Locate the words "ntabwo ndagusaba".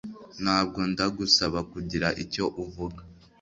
0.43-1.59